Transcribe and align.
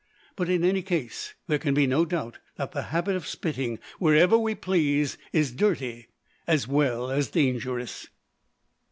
But, 0.35 0.49
in 0.49 0.63
any 0.63 0.81
case, 0.81 1.35
there 1.45 1.59
can 1.59 1.75
be 1.75 1.85
no 1.85 2.05
doubt 2.05 2.39
that 2.55 2.71
the 2.71 2.81
habit 2.89 3.15
of 3.15 3.27
spitting 3.27 3.77
wherever 3.99 4.35
we 4.35 4.55
please 4.55 5.19
is 5.31 5.51
dirty 5.51 6.07
as 6.47 6.67
well 6.67 7.11
as 7.11 7.27
dangerous. 7.29 8.07